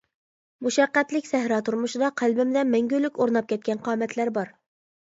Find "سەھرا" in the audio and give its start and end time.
1.33-1.59